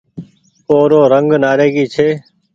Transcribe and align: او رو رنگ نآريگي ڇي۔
او 0.69 0.79
رو 0.91 1.01
رنگ 1.13 1.29
نآريگي 1.43 1.85
ڇي۔ 1.93 2.07